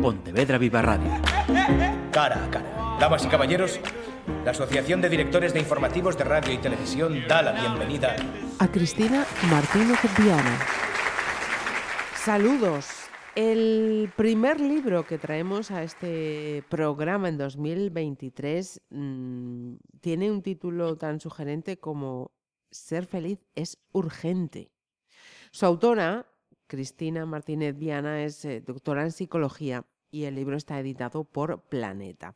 Pontevedra 0.00 0.56
Viva 0.56 0.80
Radio. 0.80 1.10
Cara 2.10 2.44
a 2.44 2.50
cara. 2.50 2.96
Damas 2.98 3.24
y 3.24 3.28
caballeros, 3.28 3.80
la 4.44 4.52
Asociación 4.52 5.02
de 5.02 5.10
Directores 5.10 5.52
de 5.52 5.60
Informativos 5.60 6.16
de 6.16 6.24
Radio 6.24 6.54
y 6.54 6.58
Televisión 6.58 7.22
da 7.28 7.42
la 7.42 7.52
bienvenida 7.52 8.16
a 8.58 8.68
Cristina 8.68 9.26
Martínez 9.50 9.98
Viana. 10.18 10.58
Saludos. 12.16 12.86
El 13.36 14.10
primer 14.16 14.60
libro 14.60 15.06
que 15.06 15.18
traemos 15.18 15.70
a 15.70 15.82
este 15.82 16.64
programa 16.68 17.28
en 17.28 17.38
2023 17.38 18.82
mmm, 18.90 19.74
tiene 20.00 20.30
un 20.30 20.42
título 20.42 20.96
tan 20.96 21.20
sugerente 21.20 21.78
como 21.78 22.32
Ser 22.70 23.06
feliz 23.06 23.38
es 23.54 23.78
urgente. 23.92 24.72
Su 25.52 25.66
autora, 25.66 26.26
Cristina 26.66 27.26
Martínez 27.26 27.76
Viana, 27.76 28.24
es 28.24 28.44
eh, 28.44 28.60
doctora 28.60 29.02
en 29.02 29.10
psicología 29.10 29.84
y 30.10 30.24
el 30.24 30.34
libro 30.34 30.56
está 30.56 30.78
editado 30.78 31.24
por 31.24 31.62
Planeta. 31.68 32.34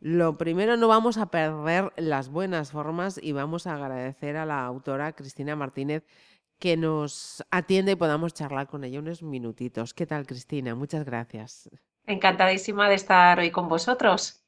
Lo 0.00 0.36
primero, 0.36 0.76
no 0.76 0.88
vamos 0.88 1.16
a 1.16 1.30
perder 1.30 1.92
las 1.96 2.28
buenas 2.28 2.72
formas 2.72 3.20
y 3.22 3.32
vamos 3.32 3.66
a 3.66 3.74
agradecer 3.74 4.36
a 4.36 4.44
la 4.44 4.64
autora 4.64 5.12
Cristina 5.12 5.54
Martínez 5.54 6.04
que 6.58 6.76
nos 6.76 7.44
atiende 7.50 7.92
y 7.92 7.96
podamos 7.96 8.34
charlar 8.34 8.68
con 8.68 8.84
ella 8.84 9.00
unos 9.00 9.22
minutitos. 9.22 9.94
¿Qué 9.94 10.06
tal, 10.06 10.26
Cristina? 10.26 10.74
Muchas 10.74 11.04
gracias. 11.04 11.68
Encantadísima 12.06 12.88
de 12.88 12.96
estar 12.96 13.38
hoy 13.38 13.50
con 13.50 13.68
vosotros. 13.68 14.44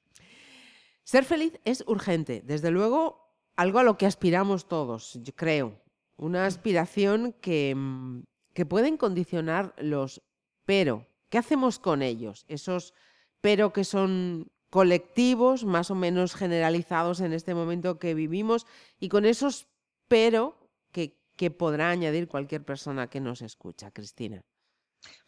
Ser 1.05 1.25
feliz 1.25 1.59
es 1.65 1.85
urgente, 1.87 2.43
desde 2.45 2.71
luego 2.71 3.25
algo 3.57 3.79
a 3.79 3.85
lo 3.85 3.97
que 3.97 4.07
aspiramos 4.07 4.69
todos, 4.69 5.19
yo 5.23 5.35
creo. 5.35 5.81
Una 6.17 6.47
aspiración 6.47 7.33
que, 7.41 7.75
mm, 7.77 8.23
que 8.55 8.67
pueden 8.67 8.97
condicionar 8.97 9.75
los 9.79 10.23
pero. 10.65 11.07
¿Qué 11.29 11.39
hacemos 11.39 11.79
con 11.79 12.03
ellos? 12.03 12.45
Esos 12.49 12.95
pero 13.41 13.75
que 13.75 13.85
son 13.85 14.51
colectivos 14.71 15.65
más 15.65 15.91
o 15.91 15.95
menos 15.95 16.35
generalizados 16.35 17.21
en 17.21 17.33
este 17.33 17.55
momento 17.55 17.99
que 17.99 18.15
vivimos 18.15 18.67
y 18.99 19.09
con 19.09 19.27
esos 19.27 19.69
pero 20.09 20.57
que, 20.91 21.51
podrá 21.51 21.91
añadir 21.91 22.29
cualquier 22.29 22.65
persona 22.65 23.09
que 23.11 23.21
nos 23.21 23.43
escucha, 23.43 23.91
Cristina. 23.91 24.43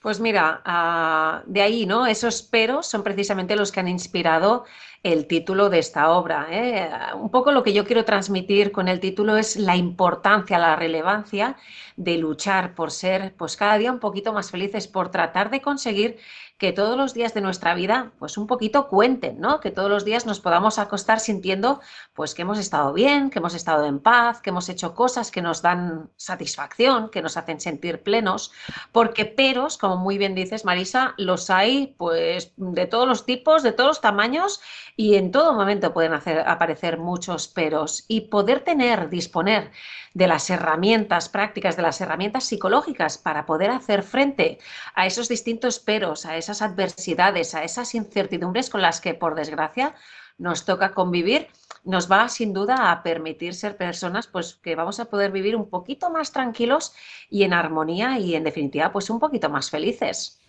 Pues 0.01 0.21
mira, 0.21 0.63
uh, 0.65 1.51
de 1.51 1.63
ahí, 1.63 1.85
¿no? 1.85 2.07
Esos 2.07 2.43
peros 2.43 2.87
son 2.87 3.03
precisamente 3.03 3.57
los 3.57 3.73
que 3.73 3.81
han 3.81 3.89
inspirado 3.89 4.65
el 5.03 5.27
título 5.27 5.69
de 5.69 5.79
esta 5.79 6.11
obra. 6.11 6.47
¿eh? 6.51 6.89
Un 7.15 7.31
poco 7.31 7.51
lo 7.53 7.63
que 7.63 7.73
yo 7.73 7.85
quiero 7.85 8.05
transmitir 8.05 8.73
con 8.73 8.89
el 8.89 9.01
título 9.01 9.37
es 9.37 9.57
la 9.57 9.77
importancia, 9.77 10.59
la 10.59 10.77
relevancia 10.77 11.57
de 11.97 12.19
luchar 12.19 12.75
por 12.75 12.91
ser, 12.91 13.35
pues 13.37 13.57
cada 13.57 13.79
día 13.79 13.93
un 13.93 14.01
poquito 14.01 14.33
más 14.33 14.51
felices, 14.51 14.87
por 14.89 15.11
tratar 15.11 15.51
de 15.51 15.61
conseguir 15.61 16.19
que 16.59 16.73
todos 16.73 16.97
los 16.97 17.13
días 17.13 17.35
de 17.35 17.43
nuestra 17.43 17.75
vida, 17.75 18.13
pues 18.19 18.39
un 18.39 18.47
poquito 18.47 18.89
cuenten, 18.89 19.41
¿no? 19.41 19.61
Que 19.61 19.71
todos 19.71 19.91
los 19.91 20.05
días 20.07 20.25
nos 20.25 20.41
podamos 20.41 20.79
acostar 20.79 21.21
sintiendo, 21.21 21.81
pues 22.15 22.35
que 22.35 22.43
hemos 22.43 22.59
estado 22.59 22.95
bien, 22.95 23.29
que 23.29 23.41
hemos 23.41 23.55
estado 23.55 23.85
en 23.85 24.01
paz, 24.01 24.41
que 24.41 24.51
hemos 24.51 24.69
hecho 24.71 24.95
cosas 24.95 25.31
que 25.31 25.43
nos 25.43 25.61
dan 25.61 26.11
satisfacción, 26.17 27.11
que 27.11 27.21
nos 27.21 27.37
hacen 27.37 27.61
sentir 27.61 28.03
plenos, 28.03 28.53
porque 28.91 29.27
peros, 29.27 29.77
como 29.77 29.97
muy 29.99 30.17
bien 30.17 30.35
dices, 30.35 30.65
Marisa, 30.65 31.15
los 31.19 31.51
hay, 31.51 31.95
pues, 31.99 32.53
de 32.57 32.87
todos 32.87 33.07
los 33.07 33.27
tipos, 33.27 33.63
de 33.63 33.73
todos 33.73 33.89
los 33.89 34.01
tamaños 34.01 34.61
y 34.97 35.17
en 35.17 35.33
todo 35.33 35.53
momento 35.53 35.93
pueden 35.93 36.15
hacer, 36.15 36.41
aparecer 36.41 36.99
muchos 36.99 37.49
peros 37.49 38.07
y 38.09 38.23
poder 38.23 38.61
tener, 38.61 39.11
disponer 39.11 39.73
de 40.15 40.27
las 40.27 40.49
herramientas 40.49 41.29
prácticas, 41.29 41.77
de 41.77 41.83
las 41.83 42.01
herramientas 42.01 42.45
psicológicas 42.45 43.19
para 43.19 43.45
poder 43.45 43.71
hacer 43.71 44.03
frente 44.03 44.59
a 44.95 45.07
esos 45.07 45.29
distintos 45.29 45.79
peros, 45.79 46.25
a 46.25 46.39
esas 46.47 46.63
adversidades, 46.63 47.55
a 47.55 47.65
esas 47.65 47.95
incertidumbres 47.95 48.71
con 48.71 48.81
las 48.83 49.01
que, 49.01 49.15
por 49.15 49.35
desgracia, 49.35 49.95
nos 50.39 50.65
toca 50.65 50.93
convivir, 50.93 51.49
nos 51.85 52.11
va 52.11 52.29
sin 52.29 52.53
duda 52.53 52.93
a 52.93 53.03
permitir 53.03 53.55
ser 53.55 53.77
personas 53.77 54.27
pues 54.27 54.55
que 54.55 54.75
vamos 54.75 55.01
a 55.01 55.07
poder 55.07 55.33
vivir 55.33 55.57
un 55.57 55.69
poquito 55.69 56.11
más 56.11 56.31
tranquilos 56.33 56.93
y 57.31 57.43
en 57.43 57.53
armonía 57.53 58.19
y 58.19 58.35
en 58.35 58.45
definitiva 58.45 58.93
pues 58.93 59.11
un 59.11 59.19
poquito 59.19 59.49
más 59.49 59.71
felices. 59.71 60.41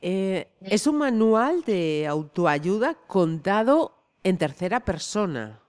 Eh, 0.00 0.48
es 0.60 0.86
un 0.86 0.98
manual 0.98 1.62
de 1.62 2.06
autoayuda 2.08 2.94
contado 3.06 3.94
en 4.24 4.38
tercera 4.38 4.80
persona. 4.80 5.61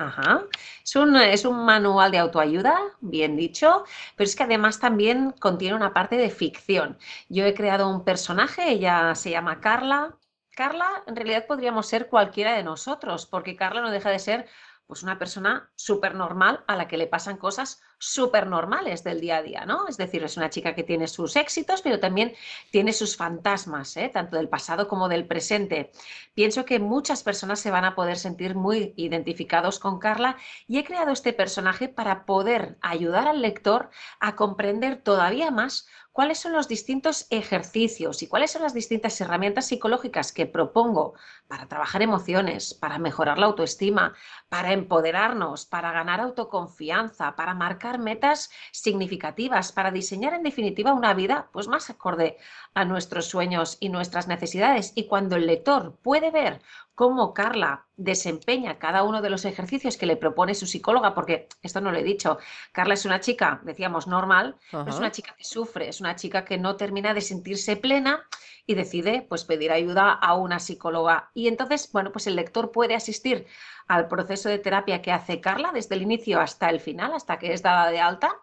Ajá. 0.00 0.46
Es 0.82 0.96
un, 0.96 1.14
es 1.16 1.44
un, 1.44 1.66
manual 1.66 2.10
de 2.10 2.18
autoayuda, 2.18 2.74
bien 3.02 3.36
dicho, 3.36 3.84
pero 4.16 4.26
es 4.26 4.34
que 4.34 4.44
además 4.44 4.80
también 4.80 5.32
contiene 5.32 5.76
una 5.76 5.92
parte 5.92 6.16
de 6.16 6.30
ficción. 6.30 6.96
Yo 7.28 7.44
he 7.44 7.52
creado 7.52 7.86
un 7.86 8.02
personaje, 8.02 8.70
ella 8.70 9.14
se 9.14 9.30
llama 9.30 9.60
Carla. 9.60 10.16
Carla, 10.56 11.02
en 11.06 11.16
realidad 11.16 11.46
podríamos 11.46 11.86
ser 11.86 12.08
cualquiera 12.08 12.54
de 12.54 12.62
nosotros, 12.62 13.26
porque 13.26 13.56
Carla 13.56 13.82
no 13.82 13.90
deja 13.90 14.08
de 14.08 14.18
ser 14.18 14.48
pues 14.86 15.02
una 15.02 15.18
persona 15.18 15.70
súper 15.76 16.14
normal 16.14 16.64
a 16.66 16.76
la 16.76 16.88
que 16.88 16.96
le 16.96 17.06
pasan 17.06 17.36
cosas 17.36 17.82
súper 18.00 18.46
normales 18.46 19.04
del 19.04 19.20
día 19.20 19.36
a 19.36 19.42
día, 19.42 19.66
¿no? 19.66 19.86
Es 19.86 19.98
decir, 19.98 20.24
es 20.24 20.38
una 20.38 20.48
chica 20.48 20.74
que 20.74 20.82
tiene 20.82 21.06
sus 21.06 21.36
éxitos, 21.36 21.82
pero 21.82 22.00
también 22.00 22.32
tiene 22.70 22.94
sus 22.94 23.14
fantasmas, 23.14 23.94
¿eh? 23.98 24.10
tanto 24.12 24.36
del 24.36 24.48
pasado 24.48 24.88
como 24.88 25.08
del 25.08 25.26
presente. 25.26 25.92
Pienso 26.34 26.64
que 26.64 26.78
muchas 26.78 27.22
personas 27.22 27.60
se 27.60 27.70
van 27.70 27.84
a 27.84 27.94
poder 27.94 28.16
sentir 28.16 28.54
muy 28.54 28.94
identificados 28.96 29.78
con 29.78 29.98
Carla 29.98 30.38
y 30.66 30.78
he 30.78 30.84
creado 30.84 31.12
este 31.12 31.34
personaje 31.34 31.88
para 31.88 32.24
poder 32.24 32.78
ayudar 32.80 33.28
al 33.28 33.42
lector 33.42 33.90
a 34.18 34.34
comprender 34.34 35.02
todavía 35.02 35.50
más 35.50 35.86
cuáles 36.12 36.38
son 36.38 36.52
los 36.52 36.68
distintos 36.68 37.26
ejercicios 37.30 38.22
y 38.22 38.28
cuáles 38.28 38.50
son 38.50 38.62
las 38.62 38.74
distintas 38.74 39.20
herramientas 39.20 39.66
psicológicas 39.66 40.32
que 40.32 40.46
propongo 40.46 41.14
para 41.48 41.66
trabajar 41.66 42.02
emociones, 42.02 42.74
para 42.74 42.98
mejorar 42.98 43.38
la 43.38 43.46
autoestima, 43.46 44.14
para 44.48 44.72
empoderarnos, 44.72 45.66
para 45.66 45.92
ganar 45.92 46.20
autoconfianza, 46.20 47.36
para 47.36 47.54
marcar 47.54 47.89
metas 47.98 48.50
significativas, 48.72 49.72
para 49.72 49.90
diseñar 49.90 50.34
en 50.34 50.42
definitiva 50.42 50.92
una 50.92 51.14
vida 51.14 51.48
pues 51.52 51.68
más 51.68 51.90
acorde 51.90 52.38
a 52.74 52.84
nuestros 52.84 53.26
sueños 53.26 53.76
y 53.80 53.88
nuestras 53.88 54.28
necesidades. 54.28 54.92
Y 54.94 55.06
cuando 55.06 55.36
el 55.36 55.46
lector 55.46 55.96
puede 56.02 56.30
ver 56.30 56.60
cómo 56.94 57.32
Carla 57.32 57.86
desempeña 57.96 58.78
cada 58.78 59.04
uno 59.04 59.22
de 59.22 59.30
los 59.30 59.44
ejercicios 59.44 59.96
que 59.96 60.06
le 60.06 60.16
propone 60.16 60.54
su 60.54 60.66
psicóloga, 60.66 61.14
porque 61.14 61.48
esto 61.62 61.80
no 61.80 61.92
lo 61.92 61.98
he 61.98 62.02
dicho, 62.02 62.38
Carla 62.72 62.94
es 62.94 63.04
una 63.06 63.20
chica, 63.20 63.60
decíamos, 63.64 64.06
normal, 64.06 64.56
es 64.86 64.96
una 64.96 65.10
chica 65.10 65.34
que 65.36 65.44
sufre, 65.44 65.88
es 65.88 66.00
una 66.00 66.16
chica 66.16 66.44
que 66.44 66.58
no 66.58 66.76
termina 66.76 67.14
de 67.14 67.22
sentirse 67.22 67.76
plena 67.76 68.26
y 68.66 68.74
decide 68.74 69.26
pues 69.28 69.44
pedir 69.44 69.72
ayuda 69.72 70.12
a 70.12 70.34
una 70.34 70.58
psicóloga. 70.58 71.30
Y 71.34 71.48
entonces, 71.48 71.90
bueno, 71.92 72.12
pues 72.12 72.26
el 72.26 72.36
lector 72.36 72.70
puede 72.70 72.94
asistir 72.94 73.46
al 73.90 74.06
proceso 74.06 74.48
de 74.48 74.60
terapia 74.60 75.02
que 75.02 75.10
hace 75.10 75.40
Carla 75.40 75.72
desde 75.74 75.96
el 75.96 76.02
inicio 76.02 76.40
hasta 76.40 76.70
el 76.70 76.78
final, 76.78 77.12
hasta 77.12 77.40
que 77.40 77.52
es 77.52 77.60
dada 77.60 77.90
de 77.90 77.98
alta, 77.98 78.36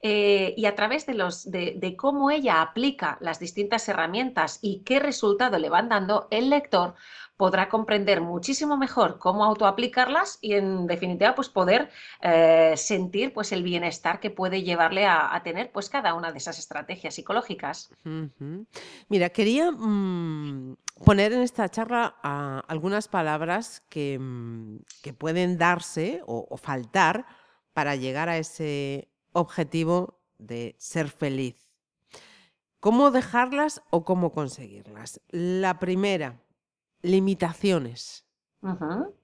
eh, 0.00 0.54
y 0.56 0.64
a 0.64 0.74
través 0.74 1.04
de, 1.04 1.12
los, 1.12 1.50
de, 1.50 1.74
de 1.76 1.94
cómo 1.94 2.30
ella 2.30 2.62
aplica 2.62 3.18
las 3.20 3.38
distintas 3.38 3.86
herramientas 3.86 4.60
y 4.62 4.82
qué 4.82 5.00
resultado 5.00 5.58
le 5.58 5.68
van 5.68 5.90
dando, 5.90 6.26
el 6.30 6.48
lector 6.48 6.94
podrá 7.36 7.68
comprender 7.68 8.20
muchísimo 8.20 8.76
mejor 8.76 9.18
cómo 9.18 9.44
autoaplicarlas 9.44 10.38
y 10.40 10.54
en 10.54 10.86
definitiva 10.86 11.34
pues 11.34 11.48
poder 11.48 11.90
eh, 12.20 12.74
sentir 12.76 13.32
pues 13.32 13.52
el 13.52 13.62
bienestar 13.62 14.20
que 14.20 14.30
puede 14.30 14.62
llevarle 14.62 15.06
a, 15.06 15.40
tener 15.42 15.72
pues 15.72 15.90
cada 15.90 16.14
una 16.14 16.32
de 16.32 16.38
esas 16.38 16.58
estrategias 16.58 17.14
psicológicas. 17.14 17.90
Mira, 19.08 19.30
quería 19.30 19.70
mmm, 19.70 20.76
poner 21.04 21.32
en 21.32 21.42
esta 21.42 21.68
charla 21.68 22.14
uh, 22.22 22.64
algunas 22.70 23.08
palabras 23.08 23.82
que, 23.88 24.18
mmm, 24.18 24.78
que 25.02 25.12
pueden 25.12 25.58
darse 25.58 26.22
o 26.26 26.56
faltar 26.56 27.26
para 27.72 27.96
llegar 27.96 28.28
a 28.28 28.38
ese 28.38 29.08
objetivo 29.32 30.20
de 30.38 30.76
ser 30.78 31.08
feliz. 31.08 31.64
¿Cómo 32.84 33.10
dejarlas 33.10 33.82
o 33.88 34.04
cómo 34.04 34.32
conseguirlas? 34.32 35.18
La 35.30 35.78
primera, 35.78 36.43
limitaciones. 37.04 38.24
Uh 38.62 38.68
-huh. 38.68 39.14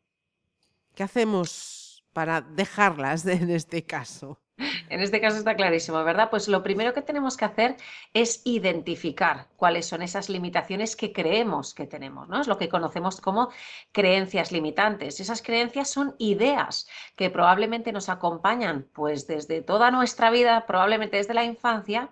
¿Qué 0.94 1.02
hacemos 1.02 2.04
para 2.12 2.40
dejarlas 2.40 3.26
en 3.26 3.50
este 3.50 3.84
caso? 3.84 4.38
En 4.90 5.00
este 5.00 5.20
caso 5.20 5.38
está 5.38 5.54
clarísimo, 5.54 6.02
¿verdad? 6.04 6.28
Pues 6.30 6.48
lo 6.48 6.62
primero 6.62 6.92
que 6.92 7.00
tenemos 7.00 7.36
que 7.36 7.44
hacer 7.44 7.76
es 8.12 8.42
identificar 8.44 9.46
cuáles 9.56 9.86
son 9.86 10.02
esas 10.02 10.28
limitaciones 10.28 10.96
que 10.96 11.12
creemos 11.12 11.74
que 11.74 11.86
tenemos, 11.86 12.28
¿no? 12.28 12.40
Es 12.40 12.48
lo 12.48 12.58
que 12.58 12.68
conocemos 12.68 13.20
como 13.20 13.50
creencias 13.92 14.50
limitantes. 14.52 15.20
Esas 15.20 15.42
creencias 15.42 15.88
son 15.88 16.16
ideas 16.18 16.88
que 17.16 17.30
probablemente 17.30 17.92
nos 17.92 18.08
acompañan 18.08 18.88
pues 18.92 19.26
desde 19.28 19.62
toda 19.62 19.90
nuestra 19.92 20.30
vida, 20.30 20.66
probablemente 20.66 21.18
desde 21.18 21.34
la 21.34 21.44
infancia, 21.44 22.10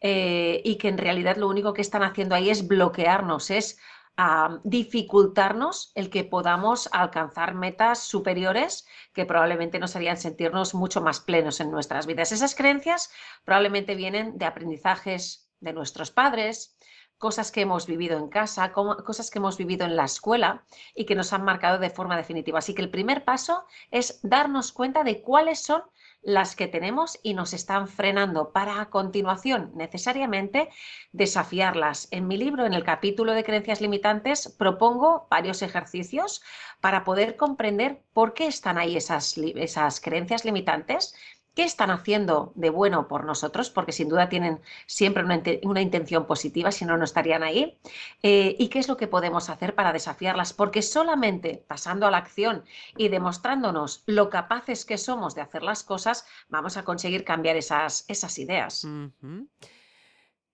eh, 0.00 0.60
y 0.64 0.76
que 0.76 0.88
en 0.88 0.98
realidad 0.98 1.36
lo 1.36 1.48
único 1.48 1.72
que 1.72 1.82
están 1.82 2.02
haciendo 2.02 2.34
ahí 2.34 2.50
es 2.50 2.66
bloquearnos, 2.66 3.50
es 3.50 3.78
a 4.16 4.60
dificultarnos 4.64 5.92
el 5.94 6.08
que 6.10 6.24
podamos 6.24 6.88
alcanzar 6.92 7.54
metas 7.54 7.98
superiores 8.00 8.86
que 9.12 9.26
probablemente 9.26 9.78
nos 9.78 9.94
harían 9.94 10.16
sentirnos 10.16 10.74
mucho 10.74 11.00
más 11.00 11.20
plenos 11.20 11.60
en 11.60 11.70
nuestras 11.70 12.06
vidas. 12.06 12.32
Esas 12.32 12.54
creencias 12.54 13.10
probablemente 13.44 13.94
vienen 13.94 14.38
de 14.38 14.46
aprendizajes 14.46 15.50
de 15.60 15.72
nuestros 15.72 16.10
padres, 16.10 16.76
cosas 17.18 17.50
que 17.50 17.62
hemos 17.62 17.86
vivido 17.86 18.18
en 18.18 18.28
casa, 18.28 18.72
cosas 18.72 19.30
que 19.30 19.38
hemos 19.38 19.56
vivido 19.56 19.86
en 19.86 19.96
la 19.96 20.04
escuela 20.04 20.64
y 20.94 21.06
que 21.06 21.14
nos 21.14 21.32
han 21.32 21.44
marcado 21.44 21.78
de 21.78 21.90
forma 21.90 22.16
definitiva. 22.16 22.58
Así 22.58 22.74
que 22.74 22.82
el 22.82 22.90
primer 22.90 23.24
paso 23.24 23.64
es 23.90 24.20
darnos 24.22 24.72
cuenta 24.72 25.02
de 25.02 25.22
cuáles 25.22 25.60
son 25.60 25.82
las 26.22 26.56
que 26.56 26.66
tenemos 26.66 27.18
y 27.22 27.34
nos 27.34 27.52
están 27.52 27.88
frenando 27.88 28.52
para 28.52 28.80
a 28.80 28.90
continuación 28.90 29.70
necesariamente 29.74 30.68
desafiarlas. 31.12 32.08
En 32.10 32.26
mi 32.26 32.36
libro, 32.36 32.66
en 32.66 32.74
el 32.74 32.84
capítulo 32.84 33.32
de 33.32 33.44
creencias 33.44 33.80
limitantes, 33.80 34.54
propongo 34.58 35.28
varios 35.30 35.62
ejercicios 35.62 36.42
para 36.80 37.04
poder 37.04 37.36
comprender 37.36 38.02
por 38.12 38.34
qué 38.34 38.46
están 38.46 38.76
ahí 38.76 38.96
esas, 38.96 39.38
esas 39.38 40.00
creencias 40.00 40.44
limitantes 40.44 41.14
qué 41.56 41.64
están 41.64 41.90
haciendo 41.90 42.52
de 42.54 42.68
bueno 42.68 43.08
por 43.08 43.24
nosotros, 43.24 43.70
porque 43.70 43.90
sin 43.90 44.10
duda 44.10 44.28
tienen 44.28 44.60
siempre 44.86 45.24
una, 45.24 45.80
intención 45.80 46.26
positiva, 46.26 46.70
si 46.70 46.84
no, 46.84 46.98
no 46.98 47.04
estarían 47.04 47.42
ahí, 47.42 47.78
eh, 48.22 48.54
y 48.58 48.68
qué 48.68 48.78
es 48.78 48.88
lo 48.88 48.98
que 48.98 49.06
podemos 49.06 49.48
hacer 49.48 49.74
para 49.74 49.94
desafiarlas, 49.94 50.52
porque 50.52 50.82
solamente 50.82 51.64
pasando 51.66 52.06
a 52.06 52.10
la 52.10 52.18
acción 52.18 52.62
y 52.98 53.08
demostrándonos 53.08 54.02
lo 54.04 54.28
capaces 54.28 54.84
que 54.84 54.98
somos 54.98 55.34
de 55.34 55.40
hacer 55.40 55.62
las 55.62 55.82
cosas, 55.82 56.26
vamos 56.50 56.76
a 56.76 56.84
conseguir 56.84 57.24
cambiar 57.24 57.56
esas, 57.56 58.04
esas 58.06 58.38
ideas. 58.38 58.86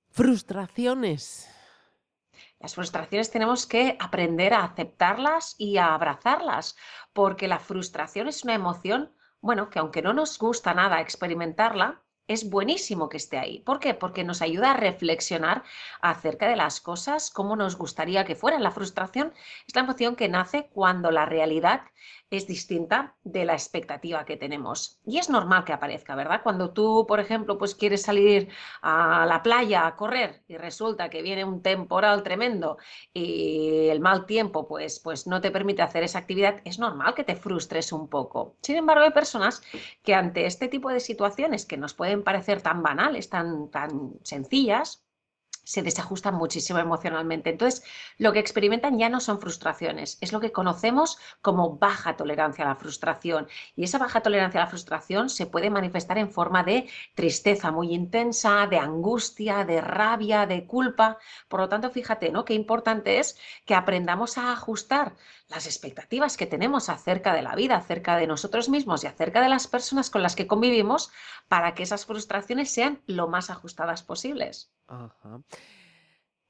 Frustraciones. 0.09 1.49
Las 2.61 2.77
frustraciones 2.77 3.29
tenemos 3.33 3.67
que 3.67 3.97
aprender 3.99 4.55
a 4.55 4.63
aceptarlas 4.63 5.57
y 5.59 5.79
a 5.79 5.95
abrazarlas, 5.95 6.77
porque 7.13 7.49
la 7.49 7.59
frustración 7.59 8.29
es 8.29 8.45
una 8.45 8.55
emoción 8.55 9.11
bueno, 9.43 9.69
que 9.71 9.79
aunque 9.81 10.03
no 10.03 10.13
nos 10.15 10.39
gusta 10.39 10.73
nada 10.73 11.01
experimentarla, 11.01 12.03
es 12.29 12.49
buenísimo 12.49 13.09
que 13.09 13.17
esté 13.17 13.39
ahí. 13.39 13.59
¿Por 13.61 13.81
qué? 13.81 13.95
Porque 13.95 14.25
nos 14.25 14.41
ayuda 14.43 14.71
a 14.71 14.77
reflexionar 14.77 15.65
acerca 16.01 16.49
de 16.49 16.57
las 16.57 16.81
cosas, 16.81 17.31
cómo 17.31 17.57
nos 17.57 17.77
gustaría 17.77 18.25
que 18.25 18.37
fueran. 18.37 18.63
La 18.63 18.71
frustración 18.71 19.35
es 19.67 19.75
la 19.75 19.83
emoción 19.83 20.17
que 20.17 20.29
nace 20.29 20.69
cuando 20.73 21.11
la 21.11 21.27
realidad 21.27 21.83
es 22.37 22.47
distinta 22.47 23.15
de 23.25 23.45
la 23.45 23.53
expectativa 23.53 24.25
que 24.25 24.37
tenemos. 24.37 24.99
Y 25.05 25.19
es 25.19 25.29
normal 25.29 25.65
que 25.65 25.73
aparezca, 25.73 26.15
¿verdad? 26.15 26.41
Cuando 26.43 26.71
tú, 26.71 27.05
por 27.07 27.21
ejemplo, 27.21 27.59
pues 27.59 27.75
quieres 27.75 28.03
salir 28.03 28.49
a 28.81 29.27
la 29.27 29.43
playa 29.43 29.87
a 29.87 29.97
correr 29.97 30.43
y 30.49 30.57
resulta 30.57 31.11
que 31.11 31.23
viene 31.23 31.45
un 31.45 31.63
temporal 31.63 32.23
tremendo 32.23 32.79
y 33.13 33.89
el 33.89 34.01
mal 34.01 34.25
tiempo 34.25 34.67
pues, 34.67 34.99
pues 34.99 35.27
no 35.27 35.41
te 35.41 35.51
permite 35.51 35.83
hacer 35.83 36.03
esa 36.05 36.21
actividad, 36.21 36.61
es 36.65 36.79
normal 36.79 37.15
que 37.15 37.25
te 37.25 37.37
frustres 37.37 37.93
un 37.93 38.09
poco. 38.09 38.57
Sin 38.63 38.77
embargo, 38.77 39.05
hay 39.05 39.13
personas 39.13 39.63
que 40.03 40.15
ante 40.15 40.47
este 40.47 40.69
tipo 40.69 40.89
de 40.91 41.01
situaciones 41.01 41.67
que 41.67 41.77
nos 41.77 41.95
pueden 41.95 42.25
parecer 42.25 42.63
tan 42.63 42.83
banales, 42.83 43.29
tan, 43.29 43.71
tan 43.71 44.15
sencillas, 44.23 45.05
se 45.65 45.83
desajustan 45.83 46.35
muchísimo 46.35 46.79
emocionalmente. 46.79 47.51
Entonces, 47.51 47.85
lo 48.19 48.33
que 48.33 48.39
experimentan 48.39 48.99
ya 48.99 49.09
no 49.09 49.21
son 49.21 49.41
frustraciones, 49.41 50.19
es 50.21 50.33
lo 50.33 50.41
que 50.41 50.53
conocemos 50.53 51.19
como 51.41 51.77
baja 51.77 52.17
tolerancia 52.17 52.65
a 52.65 52.69
la 52.69 52.77
frustración. 52.77 53.49
Y 53.77 53.85
esa 53.85 53.99
baja 53.99 54.21
tolerancia 54.21 54.61
a 54.61 54.65
la 54.65 54.71
frustración 54.71 55.29
se 55.29 55.47
puede 55.47 55.71
manifestar 55.71 56.19
en 56.19 56.31
forma 56.31 56.63
de 56.63 56.89
tristeza 57.15 57.71
muy 57.71 57.95
intensa, 57.95 58.67
de 58.67 58.79
angustia, 58.79 59.65
de 59.65 59.81
rabia, 59.81 60.47
de 60.47 60.67
culpa. 60.67 61.19
Por 61.49 61.61
lo 61.61 61.69
tanto, 61.69 61.91
fíjate, 61.91 62.31
¿no? 62.31 62.45
Qué 62.45 62.55
importante 62.55 63.19
es 63.19 63.39
que 63.67 63.75
aprendamos 63.75 64.39
a 64.39 64.53
ajustar 64.53 65.15
las 65.49 65.67
expectativas 65.67 66.37
que 66.37 66.47
tenemos 66.47 66.89
acerca 66.89 67.35
de 67.35 67.43
la 67.43 67.55
vida, 67.55 67.77
acerca 67.77 68.17
de 68.17 68.27
nosotros 68.27 68.69
mismos 68.69 69.05
y 69.05 69.07
acerca 69.07 69.41
de 69.41 69.49
las 69.49 69.67
personas 69.67 70.11
con 70.11 70.23
las 70.23 70.35
que 70.35 70.47
convivimos 70.47 71.11
para 71.49 71.75
que 71.75 71.83
esas 71.83 72.07
frustraciones 72.07 72.71
sean 72.71 73.01
lo 73.07 73.29
más 73.29 73.51
ajustadas 73.51 74.03
posibles. 74.03 74.73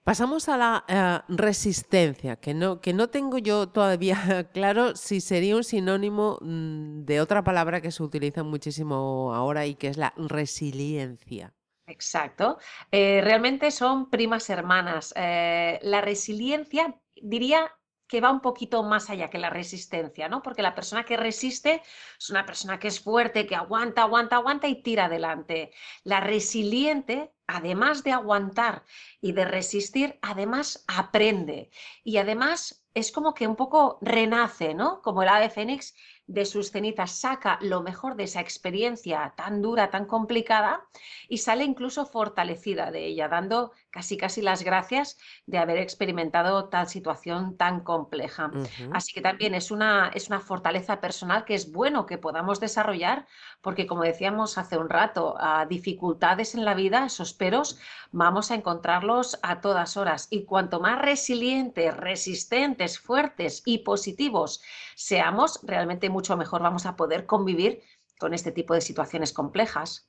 Pasamos 0.04 0.48
a 0.48 0.56
la 0.56 0.84
eh, 0.88 1.20
resistencia, 1.28 2.34
que 2.36 2.54
no, 2.54 2.80
que 2.80 2.92
no 2.92 3.08
tengo 3.08 3.38
yo 3.38 3.68
todavía 3.68 4.16
claro 4.52 4.96
si 4.96 5.20
sería 5.20 5.56
un 5.56 5.62
sinónimo 5.62 6.38
mm, 6.40 7.04
de 7.04 7.20
otra 7.20 7.44
palabra 7.44 7.80
que 7.80 7.92
se 7.92 8.02
utiliza 8.02 8.42
muchísimo 8.42 9.32
ahora 9.32 9.64
y 9.66 9.76
que 9.76 9.88
es 9.88 9.96
la 9.96 10.12
resiliencia. 10.16 11.54
Exacto. 11.86 12.58
Eh, 12.90 13.20
realmente 13.22 13.70
son 13.70 14.10
primas 14.10 14.50
hermanas. 14.50 15.12
Eh, 15.16 15.78
la 15.82 16.00
resiliencia, 16.00 17.00
diría, 17.14 17.70
que 18.12 18.20
va 18.20 18.30
un 18.30 18.42
poquito 18.42 18.82
más 18.82 19.08
allá 19.08 19.30
que 19.30 19.38
la 19.38 19.48
resistencia, 19.48 20.28
¿no? 20.28 20.42
Porque 20.42 20.60
la 20.60 20.74
persona 20.74 21.02
que 21.02 21.16
resiste 21.16 21.80
es 22.18 22.28
una 22.28 22.44
persona 22.44 22.78
que 22.78 22.88
es 22.88 23.00
fuerte, 23.00 23.46
que 23.46 23.56
aguanta, 23.56 24.02
aguanta, 24.02 24.36
aguanta 24.36 24.68
y 24.68 24.82
tira 24.82 25.06
adelante. 25.06 25.72
La 26.04 26.20
resiliente, 26.20 27.32
además 27.46 28.04
de 28.04 28.12
aguantar 28.12 28.84
y 29.22 29.32
de 29.32 29.46
resistir, 29.46 30.18
además 30.20 30.84
aprende. 30.88 31.70
Y 32.04 32.18
además 32.18 32.84
es 32.92 33.12
como 33.12 33.32
que 33.32 33.46
un 33.46 33.56
poco 33.56 33.96
renace, 34.02 34.74
¿no? 34.74 35.00
Como 35.00 35.22
el 35.22 35.30
ave 35.30 35.48
fénix 35.48 35.94
de 36.26 36.44
sus 36.44 36.70
cenizas 36.70 37.10
saca 37.10 37.58
lo 37.60 37.82
mejor 37.82 38.16
de 38.16 38.24
esa 38.24 38.40
experiencia 38.40 39.34
tan 39.36 39.60
dura, 39.60 39.90
tan 39.90 40.06
complicada 40.06 40.84
y 41.28 41.38
sale 41.38 41.64
incluso 41.64 42.06
fortalecida 42.06 42.90
de 42.90 43.06
ella, 43.06 43.28
dando 43.28 43.72
casi 43.90 44.16
casi 44.16 44.40
las 44.40 44.62
gracias 44.62 45.18
de 45.46 45.58
haber 45.58 45.78
experimentado 45.78 46.68
tal 46.68 46.88
situación 46.88 47.56
tan 47.56 47.80
compleja. 47.80 48.50
Así 48.92 49.12
que 49.12 49.20
también 49.20 49.54
es 49.54 49.70
una, 49.70 50.10
es 50.14 50.28
una 50.28 50.40
fortaleza 50.40 51.00
personal 51.00 51.44
que 51.44 51.54
es 51.54 51.70
bueno 51.70 52.06
que 52.06 52.18
podamos 52.18 52.60
desarrollar 52.60 53.26
porque 53.60 53.86
como 53.86 54.02
decíamos 54.02 54.58
hace 54.58 54.76
un 54.76 54.88
rato, 54.88 55.36
a 55.38 55.66
dificultades 55.66 56.54
en 56.54 56.64
la 56.64 56.74
vida, 56.74 57.06
esos 57.06 57.34
peros, 57.34 57.78
vamos 58.10 58.50
a 58.50 58.54
encontrarlos 58.54 59.38
a 59.42 59.60
todas 59.60 59.96
horas 59.96 60.28
y 60.30 60.44
cuanto 60.44 60.80
más 60.80 61.00
resilientes, 61.00 61.96
resistentes, 61.96 62.98
fuertes 62.98 63.62
y 63.64 63.78
positivos 63.78 64.62
seamos, 64.94 65.60
realmente 65.62 66.06
mucho 66.22 66.36
mejor 66.36 66.62
vamos 66.62 66.86
a 66.86 66.94
poder 66.94 67.26
convivir 67.26 67.82
con 68.20 68.32
este 68.32 68.52
tipo 68.52 68.74
de 68.74 68.80
situaciones 68.80 69.32
complejas. 69.32 70.08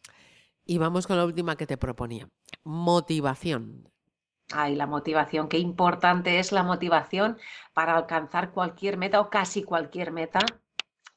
Y 0.64 0.78
vamos 0.78 1.08
con 1.08 1.18
la 1.18 1.26
última 1.26 1.56
que 1.56 1.66
te 1.66 1.76
proponía, 1.76 2.30
motivación. 2.64 3.90
Ay, 4.54 4.76
la 4.76 4.86
motivación, 4.86 5.48
qué 5.48 5.58
importante 5.58 6.38
es 6.38 6.52
la 6.52 6.62
motivación 6.62 7.40
para 7.74 7.98
alcanzar 7.98 8.52
cualquier 8.52 8.98
meta 8.98 9.22
o 9.22 9.32
casi 9.32 9.64
cualquier 9.64 10.12
meta 10.12 10.42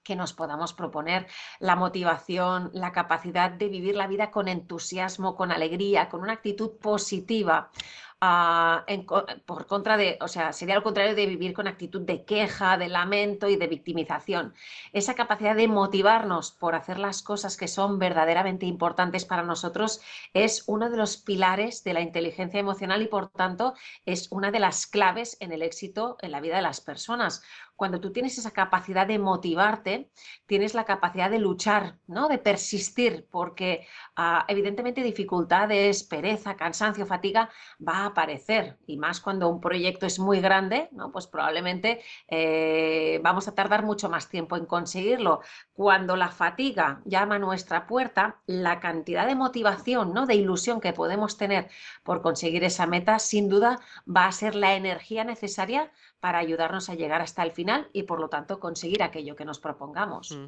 que 0.02 0.16
nos 0.16 0.32
podamos 0.32 0.72
proponer, 0.72 1.26
la 1.58 1.76
motivación, 1.76 2.70
la 2.72 2.92
capacidad 2.92 3.50
de 3.50 3.68
vivir 3.68 3.96
la 3.96 4.06
vida 4.06 4.30
con 4.30 4.48
entusiasmo, 4.48 5.36
con 5.36 5.52
alegría, 5.52 6.08
con 6.08 6.22
una 6.22 6.32
actitud 6.32 6.78
positiva 6.80 7.70
por 8.18 9.66
contra 9.66 9.98
de, 9.98 10.16
o 10.22 10.28
sea, 10.28 10.52
sería 10.54 10.74
lo 10.74 10.82
contrario 10.82 11.14
de 11.14 11.26
vivir 11.26 11.52
con 11.52 11.68
actitud 11.68 12.00
de 12.00 12.24
queja, 12.24 12.78
de 12.78 12.88
lamento 12.88 13.48
y 13.48 13.56
de 13.56 13.66
victimización. 13.66 14.54
Esa 14.92 15.14
capacidad 15.14 15.54
de 15.54 15.68
motivarnos 15.68 16.50
por 16.52 16.74
hacer 16.74 16.98
las 16.98 17.22
cosas 17.22 17.56
que 17.58 17.68
son 17.68 17.98
verdaderamente 17.98 18.64
importantes 18.64 19.26
para 19.26 19.42
nosotros 19.42 20.00
es 20.32 20.64
uno 20.66 20.88
de 20.88 20.96
los 20.96 21.18
pilares 21.18 21.84
de 21.84 21.92
la 21.92 22.00
inteligencia 22.00 22.58
emocional 22.58 23.02
y 23.02 23.08
por 23.08 23.28
tanto 23.28 23.74
es 24.06 24.28
una 24.30 24.50
de 24.50 24.60
las 24.60 24.86
claves 24.86 25.36
en 25.40 25.52
el 25.52 25.62
éxito 25.62 26.16
en 26.22 26.32
la 26.32 26.40
vida 26.40 26.56
de 26.56 26.62
las 26.62 26.80
personas. 26.80 27.42
Cuando 27.76 28.00
tú 28.00 28.10
tienes 28.10 28.38
esa 28.38 28.52
capacidad 28.52 29.06
de 29.06 29.18
motivarte, 29.18 30.10
tienes 30.46 30.72
la 30.72 30.86
capacidad 30.86 31.30
de 31.30 31.38
luchar, 31.38 31.98
¿no? 32.06 32.26
de 32.28 32.38
persistir, 32.38 33.28
porque 33.30 33.86
ah, 34.16 34.46
evidentemente 34.48 35.02
dificultades, 35.02 36.02
pereza, 36.02 36.56
cansancio, 36.56 37.04
fatiga 37.04 37.50
va 37.86 38.05
a 38.06 38.10
aparecer 38.10 38.76
y 38.86 38.96
más 38.96 39.20
cuando 39.20 39.48
un 39.48 39.60
proyecto 39.60 40.06
es 40.06 40.18
muy 40.18 40.40
grande, 40.40 40.88
¿no? 40.92 41.12
pues 41.12 41.26
probablemente 41.26 42.00
eh, 42.28 43.20
vamos 43.22 43.48
a 43.48 43.54
tardar 43.54 43.84
mucho 43.84 44.08
más 44.08 44.28
tiempo 44.28 44.56
en 44.56 44.66
conseguirlo. 44.66 45.40
Cuando 45.72 46.16
la 46.16 46.28
fatiga 46.28 47.02
llama 47.04 47.36
a 47.36 47.38
nuestra 47.38 47.86
puerta, 47.86 48.40
la 48.46 48.80
cantidad 48.80 49.26
de 49.26 49.34
motivación, 49.34 50.14
¿no? 50.14 50.26
de 50.26 50.34
ilusión 50.34 50.80
que 50.80 50.92
podemos 50.92 51.36
tener 51.36 51.68
por 52.02 52.22
conseguir 52.22 52.64
esa 52.64 52.86
meta, 52.86 53.18
sin 53.18 53.48
duda 53.48 53.80
va 54.08 54.26
a 54.26 54.32
ser 54.32 54.54
la 54.54 54.74
energía 54.74 55.24
necesaria 55.24 55.90
para 56.20 56.38
ayudarnos 56.38 56.88
a 56.88 56.94
llegar 56.94 57.20
hasta 57.20 57.42
el 57.42 57.52
final 57.52 57.88
y 57.92 58.04
por 58.04 58.20
lo 58.20 58.28
tanto 58.28 58.58
conseguir 58.60 59.02
aquello 59.02 59.36
que 59.36 59.44
nos 59.44 59.58
propongamos. 59.58 60.38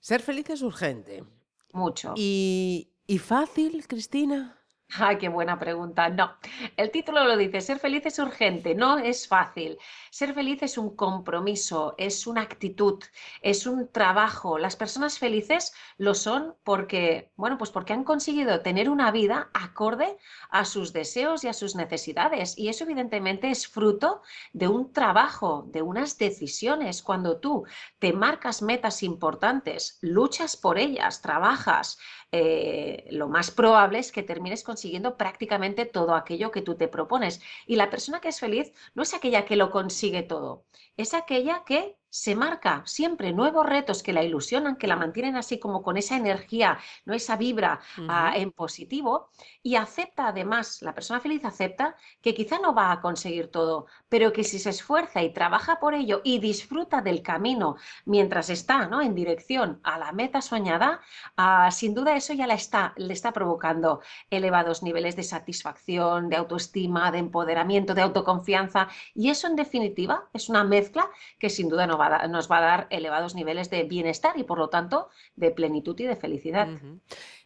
Ser 0.00 0.22
feliz 0.22 0.50
es 0.50 0.62
urgente. 0.62 1.24
Mucho. 1.72 2.14
¿Y, 2.16 2.90
y 3.06 3.18
fácil, 3.18 3.86
Cristina? 3.86 4.59
Ay, 4.98 5.18
qué 5.18 5.28
buena 5.28 5.58
pregunta. 5.58 6.08
No, 6.08 6.34
el 6.76 6.90
título 6.90 7.24
lo 7.24 7.36
dice, 7.36 7.60
ser 7.60 7.78
feliz 7.78 8.04
es 8.06 8.18
urgente, 8.18 8.74
no 8.74 8.98
es 8.98 9.28
fácil. 9.28 9.78
Ser 10.10 10.34
feliz 10.34 10.62
es 10.62 10.78
un 10.78 10.96
compromiso, 10.96 11.94
es 11.96 12.26
una 12.26 12.42
actitud, 12.42 13.00
es 13.40 13.66
un 13.66 13.88
trabajo. 13.92 14.58
Las 14.58 14.74
personas 14.74 15.18
felices 15.18 15.72
lo 15.96 16.14
son 16.14 16.56
porque, 16.64 17.30
bueno, 17.36 17.56
pues 17.56 17.70
porque 17.70 17.92
han 17.92 18.02
conseguido 18.02 18.62
tener 18.62 18.90
una 18.90 19.12
vida 19.12 19.50
acorde 19.54 20.18
a 20.50 20.64
sus 20.64 20.92
deseos 20.92 21.44
y 21.44 21.48
a 21.48 21.52
sus 21.52 21.76
necesidades. 21.76 22.58
Y 22.58 22.68
eso 22.68 22.82
evidentemente 22.82 23.48
es 23.50 23.68
fruto 23.68 24.22
de 24.52 24.66
un 24.66 24.92
trabajo, 24.92 25.66
de 25.68 25.82
unas 25.82 26.18
decisiones. 26.18 27.02
Cuando 27.02 27.38
tú 27.38 27.64
te 28.00 28.12
marcas 28.12 28.60
metas 28.60 29.04
importantes, 29.04 29.98
luchas 30.00 30.56
por 30.56 30.78
ellas, 30.78 31.22
trabajas, 31.22 31.98
eh, 32.32 33.08
lo 33.10 33.28
más 33.28 33.50
probable 33.50 33.98
es 33.98 34.12
que 34.12 34.22
termines 34.22 34.62
con 34.62 34.76
consiguiendo 34.80 35.18
prácticamente 35.18 35.84
todo 35.84 36.14
aquello 36.14 36.50
que 36.50 36.62
tú 36.62 36.74
te 36.74 36.88
propones. 36.88 37.42
Y 37.66 37.76
la 37.76 37.90
persona 37.90 38.20
que 38.20 38.28
es 38.28 38.40
feliz 38.40 38.72
no 38.94 39.02
es 39.02 39.12
aquella 39.12 39.44
que 39.44 39.56
lo 39.56 39.70
consigue 39.70 40.22
todo, 40.22 40.64
es 40.96 41.12
aquella 41.12 41.64
que 41.66 41.96
se 42.10 42.34
marca 42.34 42.82
siempre 42.86 43.32
nuevos 43.32 43.64
retos 43.64 44.02
que 44.02 44.12
la 44.12 44.24
ilusionan, 44.24 44.76
que 44.76 44.88
la 44.88 44.96
mantienen 44.96 45.36
así 45.36 45.58
como 45.58 45.82
con 45.82 45.96
esa 45.96 46.16
energía, 46.16 46.78
no 47.04 47.14
esa 47.14 47.36
vibra 47.36 47.80
ah, 48.08 48.32
en 48.34 48.50
positivo 48.50 49.30
y 49.62 49.76
acepta 49.76 50.26
además, 50.26 50.82
la 50.82 50.92
persona 50.92 51.20
feliz 51.20 51.44
acepta 51.44 51.94
que 52.20 52.34
quizá 52.34 52.58
no 52.58 52.74
va 52.74 52.90
a 52.90 53.00
conseguir 53.00 53.48
todo, 53.50 53.86
pero 54.08 54.32
que 54.32 54.42
si 54.42 54.58
se 54.58 54.70
esfuerza 54.70 55.22
y 55.22 55.32
trabaja 55.32 55.78
por 55.78 55.94
ello 55.94 56.20
y 56.24 56.40
disfruta 56.40 57.00
del 57.00 57.22
camino 57.22 57.76
mientras 58.04 58.50
está 58.50 58.88
¿no? 58.88 59.00
en 59.00 59.14
dirección 59.14 59.80
a 59.84 59.98
la 59.98 60.10
meta 60.12 60.42
soñada, 60.42 61.00
ah, 61.36 61.70
sin 61.70 61.94
duda 61.94 62.16
eso 62.16 62.32
ya 62.32 62.48
la 62.48 62.54
está, 62.54 62.92
le 62.96 63.12
está 63.12 63.32
provocando 63.32 64.00
elevados 64.30 64.82
niveles 64.82 65.14
de 65.14 65.22
satisfacción, 65.22 66.28
de 66.28 66.36
autoestima, 66.36 67.12
de 67.12 67.18
empoderamiento, 67.18 67.94
de 67.94 68.02
autoconfianza 68.02 68.88
y 69.14 69.30
eso 69.30 69.46
en 69.46 69.54
definitiva 69.54 70.28
es 70.32 70.48
una 70.48 70.64
mezcla 70.64 71.08
que 71.38 71.50
sin 71.50 71.68
duda 71.68 71.86
no 71.86 71.99
nos 72.28 72.50
va 72.50 72.58
a 72.58 72.62
dar 72.62 72.86
elevados 72.90 73.34
niveles 73.34 73.70
de 73.70 73.84
bienestar 73.84 74.38
y 74.38 74.44
por 74.44 74.58
lo 74.58 74.68
tanto 74.68 75.08
de 75.36 75.50
plenitud 75.50 75.98
y 75.98 76.04
de 76.04 76.16
felicidad. 76.16 76.68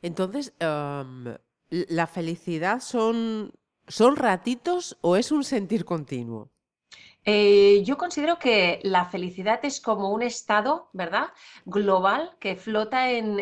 Entonces, 0.02 0.54
¿la 0.58 2.06
felicidad 2.06 2.80
son, 2.80 3.52
son 3.88 4.16
ratitos 4.16 4.98
o 5.00 5.16
es 5.16 5.32
un 5.32 5.44
sentir 5.44 5.84
continuo? 5.84 6.53
Eh, 7.26 7.82
yo 7.84 7.96
considero 7.96 8.38
que 8.38 8.80
la 8.82 9.06
felicidad 9.06 9.60
es 9.64 9.80
como 9.80 10.10
un 10.10 10.22
estado, 10.22 10.90
¿verdad? 10.92 11.28
Global 11.64 12.36
que 12.38 12.54
flota 12.56 13.10
en, 13.10 13.40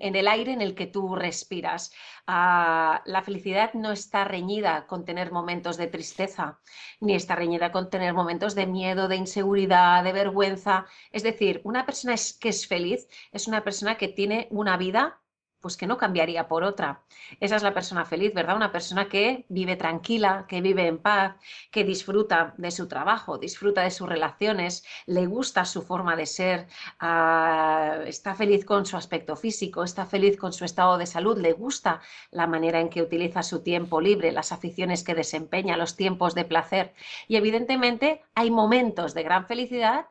el 0.00 0.28
aire 0.28 0.52
en 0.52 0.60
el 0.60 0.74
que 0.76 0.86
tú 0.86 1.16
respiras. 1.16 1.92
Ah, 2.28 3.02
la 3.06 3.22
felicidad 3.22 3.74
no 3.74 3.90
está 3.90 4.24
reñida 4.24 4.86
con 4.86 5.04
tener 5.04 5.32
momentos 5.32 5.76
de 5.76 5.88
tristeza, 5.88 6.60
ni 7.00 7.14
está 7.14 7.34
reñida 7.34 7.72
con 7.72 7.90
tener 7.90 8.14
momentos 8.14 8.54
de 8.54 8.66
miedo, 8.66 9.08
de 9.08 9.16
inseguridad, 9.16 10.04
de 10.04 10.12
vergüenza. 10.12 10.86
Es 11.10 11.24
decir, 11.24 11.60
una 11.64 11.86
persona 11.86 12.14
que 12.40 12.48
es 12.50 12.66
feliz 12.68 13.08
es 13.32 13.48
una 13.48 13.64
persona 13.64 13.96
que 13.96 14.08
tiene 14.08 14.46
una 14.50 14.76
vida 14.76 15.20
pues 15.64 15.78
que 15.78 15.86
no 15.86 15.96
cambiaría 15.96 16.46
por 16.46 16.62
otra. 16.62 17.00
Esa 17.40 17.56
es 17.56 17.62
la 17.62 17.72
persona 17.72 18.04
feliz, 18.04 18.34
¿verdad? 18.34 18.54
Una 18.54 18.70
persona 18.70 19.08
que 19.08 19.46
vive 19.48 19.76
tranquila, 19.76 20.44
que 20.46 20.60
vive 20.60 20.86
en 20.86 20.98
paz, 20.98 21.36
que 21.70 21.84
disfruta 21.84 22.52
de 22.58 22.70
su 22.70 22.86
trabajo, 22.86 23.38
disfruta 23.38 23.80
de 23.80 23.90
sus 23.90 24.06
relaciones, 24.06 24.84
le 25.06 25.24
gusta 25.24 25.64
su 25.64 25.80
forma 25.80 26.16
de 26.16 26.26
ser, 26.26 26.66
ah, 27.00 27.96
está 28.04 28.34
feliz 28.34 28.66
con 28.66 28.84
su 28.84 28.98
aspecto 28.98 29.36
físico, 29.36 29.84
está 29.84 30.04
feliz 30.04 30.36
con 30.36 30.52
su 30.52 30.66
estado 30.66 30.98
de 30.98 31.06
salud, 31.06 31.38
le 31.38 31.54
gusta 31.54 32.02
la 32.30 32.46
manera 32.46 32.78
en 32.78 32.90
que 32.90 33.00
utiliza 33.00 33.42
su 33.42 33.62
tiempo 33.62 34.02
libre, 34.02 34.32
las 34.32 34.52
aficiones 34.52 35.02
que 35.02 35.14
desempeña, 35.14 35.78
los 35.78 35.96
tiempos 35.96 36.34
de 36.34 36.44
placer. 36.44 36.92
Y 37.26 37.36
evidentemente 37.36 38.22
hay 38.34 38.50
momentos 38.50 39.14
de 39.14 39.22
gran 39.22 39.46
felicidad 39.46 40.08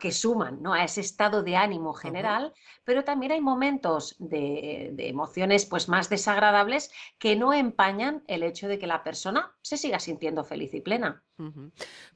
que 0.00 0.10
suman 0.10 0.60
¿no? 0.60 0.72
a 0.72 0.82
ese 0.82 1.00
estado 1.00 1.42
de 1.42 1.56
ánimo 1.56 1.92
general, 1.92 2.52
pero 2.84 3.04
también 3.04 3.32
hay 3.32 3.40
momentos 3.40 4.16
de, 4.18 4.94
emociones 4.98 5.66
pues, 5.66 5.88
más 5.88 6.08
desagradables 6.08 6.90
que 7.18 7.36
no 7.36 7.52
empañan 7.52 8.22
el 8.26 8.42
hecho 8.42 8.68
de 8.68 8.78
que 8.78 8.86
la 8.86 9.02
persona 9.02 9.52
se 9.62 9.76
siga 9.76 9.98
sintiendo 9.98 10.44
feliz 10.44 10.74
y 10.74 10.80
plena. 10.80 11.22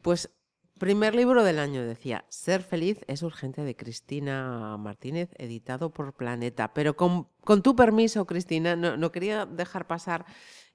Pues 0.03 0.31
Primer 0.79 1.15
libro 1.15 1.43
del 1.43 1.59
año, 1.59 1.87
decía, 1.87 2.27
Ser 2.29 2.63
feliz 2.63 3.01
es 3.07 3.23
urgente 3.23 3.63
de 3.63 3.75
Cristina 3.75 4.77
Martínez, 4.77 5.31
editado 5.39 5.91
por 5.91 6.13
Planeta. 6.13 6.75
Pero 6.75 6.97
con, 6.97 7.31
tu 7.63 7.75
permiso, 7.75 8.27
Cristina, 8.27 8.77
no, 8.77 9.11
quería 9.11 9.47
dejar 9.47 9.87
pasar 9.87 10.27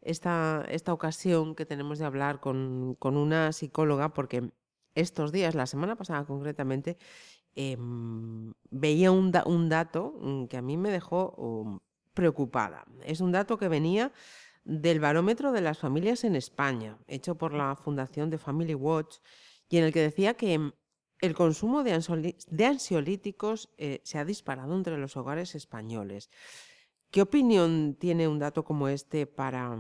esta, 0.02 0.66
esta, 0.70 0.92
ocasión 0.92 1.54
que 1.54 1.68
tenemos 1.68 2.00
de 2.00 2.06
hablar 2.06 2.40
con, 2.40 2.96
con 2.96 3.16
una 3.16 3.52
psicóloga, 3.52 4.12
porque 4.12 4.50
estos 4.96 5.32
días, 5.32 5.54
la 5.54 5.68
semana 5.68 5.96
pasada 5.96 6.26
concretamente, 6.26 6.98
em, 7.56 8.54
veía 8.70 9.12
un, 9.12 9.32
dato 9.32 10.16
mm, 10.20 10.46
que 10.46 10.58
a 10.58 10.62
mí 10.62 10.78
me 10.78 10.92
dejó 10.92 11.32
um, 11.38 11.80
preocupada. 12.14 12.86
Es 13.04 13.22
un 13.22 13.32
dato 13.32 13.58
que 13.58 13.68
venía 13.68 14.12
del 14.64 15.00
barómetro 15.00 15.52
de 15.52 15.62
las 15.62 15.80
familias 15.80 16.24
en 16.24 16.36
España, 16.36 16.98
hecho 17.08 17.36
por 17.36 17.54
la 17.54 17.76
Fundación 17.76 18.30
de 18.30 18.38
Family 18.38 18.76
Watch, 18.76 19.18
y 19.70 19.78
en 19.78 19.86
el 19.86 19.94
que 19.94 20.02
decía 20.02 20.36
que 20.36 20.54
em, 20.54 20.72
el 21.20 21.36
consumo 21.36 21.84
de, 21.84 21.94
ansiolíticos 22.66 23.70
eh, 23.78 24.02
se 24.04 24.18
ha 24.18 24.26
disparado 24.26 24.76
entre 24.76 24.98
los 24.98 25.16
hogares 25.18 25.56
españoles. 25.56 26.30
¿Qué 27.12 27.22
opinión 27.22 27.96
tiene 28.00 28.28
un 28.28 28.40
dato 28.40 28.64
como 28.64 28.88
este 28.88 29.28
para, 29.28 29.78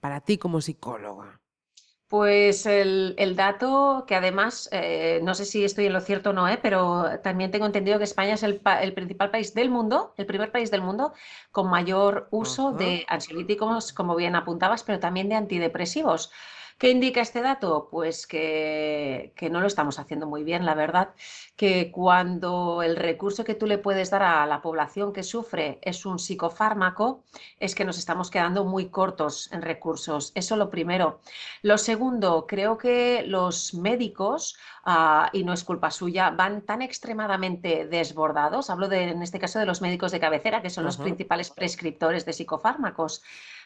para 0.00 0.20
ti 0.20 0.36
como 0.38 0.60
psicóloga? 0.60 1.41
Pues 2.12 2.66
el, 2.66 3.32
dato 3.36 4.04
que 4.06 4.14
además, 4.14 4.68
eh, 4.70 5.20
no 5.22 5.34
sé 5.34 5.46
si 5.46 5.64
estoy 5.64 5.86
en 5.86 5.94
lo 5.94 6.00
cierto 6.02 6.28
o 6.28 6.32
no, 6.34 6.46
eh, 6.46 6.58
pero 6.60 7.06
también 7.22 7.50
tengo 7.50 7.64
entendido 7.64 7.96
que 7.96 8.04
España 8.04 8.34
es 8.34 8.42
el, 8.42 8.60
principal 8.60 9.30
país 9.30 9.54
del 9.54 9.70
mundo, 9.70 10.12
el 10.18 10.26
primer 10.26 10.52
país 10.52 10.70
del 10.70 10.82
mundo 10.82 11.14
con 11.52 11.70
mayor 11.70 12.28
uso 12.30 12.72
de 12.72 13.06
ansiolíticos, 13.08 13.94
como 13.94 14.14
bien 14.14 14.36
apuntabas, 14.36 14.82
pero 14.84 15.00
también 15.00 15.30
de 15.30 15.36
antidepresivos. 15.36 16.30
¿Qué 16.82 16.90
indica 16.90 17.20
este 17.20 17.42
dato? 17.42 17.86
Pues 17.92 18.26
que, 18.26 19.32
no 19.52 19.60
lo 19.60 19.68
estamos 19.68 20.00
haciendo 20.00 20.26
muy 20.26 20.42
bien, 20.42 20.66
la 20.66 20.74
verdad, 20.74 21.14
que 21.54 21.92
cuando 21.92 22.82
el 22.82 22.96
recurso 22.96 23.44
que 23.44 23.54
tú 23.54 23.68
le 23.68 23.78
puedes 23.78 24.10
dar 24.10 24.24
a 24.24 24.44
la 24.46 24.60
población 24.60 25.12
que 25.12 25.22
sufre 25.22 25.78
es 25.80 26.04
un 26.04 26.18
psicofármaco, 26.18 27.22
es 27.60 27.76
que 27.76 27.84
nos 27.84 27.98
estamos 27.98 28.32
quedando 28.32 28.64
muy 28.64 28.88
cortos 28.88 29.48
en 29.52 29.62
recursos. 29.62 30.32
Eso 30.34 30.56
lo 30.56 30.70
primero. 30.70 31.20
Lo 31.62 31.78
segundo, 31.78 32.48
creo 32.48 32.76
que 32.78 33.22
los 33.28 33.74
médicos, 33.74 34.56
ah, 34.84 35.30
y 35.32 35.44
no 35.44 35.52
es 35.52 35.62
culpa 35.62 35.92
suya, 35.92 36.30
van 36.30 36.62
tan 36.62 36.82
extremadamente 36.82 37.86
desbordados, 37.86 38.70
hablo 38.70 38.88
de, 38.88 39.04
en 39.04 39.22
este 39.22 39.38
caso 39.38 39.60
de 39.60 39.66
los 39.66 39.82
médicos 39.82 40.10
de 40.10 40.18
cabecera, 40.18 40.62
que 40.62 40.70
son 40.70 40.82
los 40.82 40.96
principales 40.96 41.50
prescriptores 41.50 42.26
de 42.26 42.32
psicofármacos, 42.32 43.22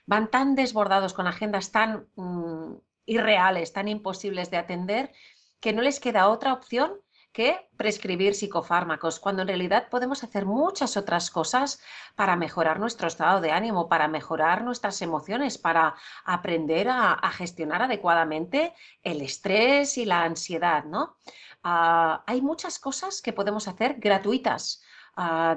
van 0.06 0.30
tan 0.30 0.54
desbordados 0.54 1.12
con 1.12 1.26
agendas 1.26 1.72
tan... 1.72 2.08
Mm, 2.16 2.76
irreales, 3.06 3.72
tan 3.72 3.88
imposibles 3.88 4.50
de 4.50 4.58
atender, 4.58 5.12
que 5.60 5.72
no 5.72 5.80
les 5.80 6.00
queda 6.00 6.28
otra 6.28 6.52
opción 6.52 7.00
que 7.32 7.68
prescribir 7.76 8.34
psicofármacos, 8.34 9.20
cuando 9.20 9.42
en 9.42 9.48
realidad 9.48 9.88
podemos 9.90 10.24
hacer 10.24 10.46
muchas 10.46 10.96
otras 10.96 11.30
cosas 11.30 11.80
para 12.14 12.34
mejorar 12.34 12.80
nuestro 12.80 13.08
estado 13.08 13.42
de 13.42 13.50
ánimo, 13.50 13.90
para 13.90 14.08
mejorar 14.08 14.64
nuestras 14.64 15.02
emociones, 15.02 15.58
para 15.58 15.94
aprender 16.24 16.88
a, 16.88 17.20
gestionar 17.32 17.82
adecuadamente 17.82 18.72
el 19.02 19.20
estrés 19.20 19.98
y 19.98 20.06
la 20.06 20.22
ansiedad, 20.22 20.84
¿no? 20.84 21.16
Ah, 21.62 22.24
hay 22.26 22.40
muchas 22.40 22.78
cosas 22.78 23.20
que 23.20 23.34
podemos 23.34 23.68
hacer 23.68 23.96
gratuitas 23.98 24.82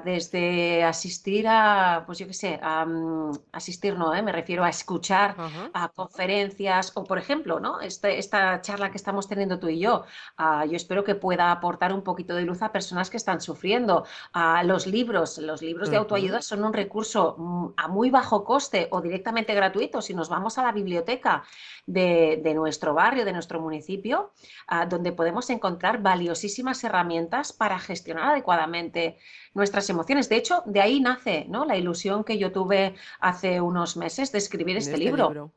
desde 0.04 0.82
asistir 0.84 1.46
a, 1.46 2.04
pues 2.06 2.18
yo 2.18 2.26
qué 2.26 2.32
sé, 2.32 2.58
mm, 2.58 3.32
asistir 3.52 3.98
no, 3.98 4.14
¿eh? 4.14 4.22
me 4.22 4.32
refiero 4.32 4.64
a 4.64 4.70
escuchar 4.70 5.36
a 5.74 5.88
conferencias 5.88 6.92
o, 6.94 7.04
por 7.04 7.18
ejemplo, 7.18 7.60
¿no? 7.60 7.80
Este, 7.80 8.18
esta 8.18 8.62
charla 8.62 8.90
que 8.90 8.96
estamos 8.96 9.28
teniendo 9.28 9.58
tú 9.58 9.68
y 9.68 9.78
yo, 9.78 10.04
yo 10.38 10.76
espero 10.76 11.04
que 11.04 11.14
pueda 11.14 11.52
aportar 11.52 11.92
un 11.92 12.02
poquito 12.02 12.34
de 12.34 12.42
luz 12.42 12.62
a 12.62 12.72
personas 12.72 13.10
que 13.10 13.18
están 13.18 13.40
sufriendo. 13.40 14.04
a 14.32 14.62
los 14.64 14.86
libros, 14.86 15.38
los 15.38 15.62
libros 15.62 15.90
de 15.90 15.96
autoayuda 15.96 16.42
son 16.42 16.64
un 16.64 16.72
recurso 16.72 17.36
mm, 17.38 17.66
a 17.76 17.88
muy 17.88 18.10
bajo 18.10 18.44
coste 18.44 18.88
o 18.90 19.00
directamente 19.00 19.54
gratuito. 19.54 20.00
Si 20.00 20.14
nos 20.14 20.28
vamos 20.28 20.56
a 20.58 20.62
la 20.62 20.72
biblioteca 20.72 21.42
de, 21.86 22.52
nuestro 22.54 22.94
barrio, 22.94 23.24
de 23.24 23.32
nuestro 23.32 23.60
municipio, 23.60 24.32
donde 24.88 25.12
podemos 25.12 25.50
encontrar 25.50 26.00
valiosísimas 26.02 26.82
herramientas 26.84 27.52
para 27.52 27.78
gestionar 27.78 28.30
adecuadamente 28.30 29.18
nuestras 29.54 29.88
emociones. 29.90 30.28
De 30.28 30.36
hecho, 30.36 30.62
de 30.66 30.80
ahí 30.80 31.00
nace 31.00 31.46
¿no? 31.48 31.64
la 31.64 31.76
ilusión 31.76 32.24
que 32.24 32.38
yo 32.38 32.52
tuve 32.52 32.94
hace 33.20 33.60
unos 33.60 33.96
meses 33.96 34.32
de 34.32 34.38
escribir 34.38 34.76
este, 34.76 34.92
este, 34.92 35.04
libro. 35.04 35.52